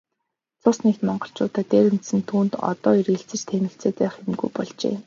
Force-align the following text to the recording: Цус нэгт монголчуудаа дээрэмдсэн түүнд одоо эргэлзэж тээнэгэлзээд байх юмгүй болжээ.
Цус 0.61 0.77
нэгт 0.85 1.01
монголчуудаа 1.07 1.63
дээрэмдсэн 1.71 2.19
түүнд 2.29 2.53
одоо 2.71 2.93
эргэлзэж 3.01 3.41
тээнэгэлзээд 3.49 3.95
байх 3.99 4.15
юмгүй 4.27 4.49
болжээ. 4.55 4.95